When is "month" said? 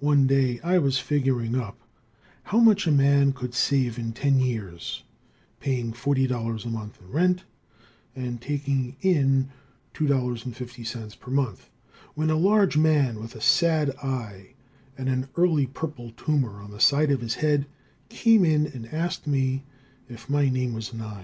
6.70-6.98, 11.30-11.68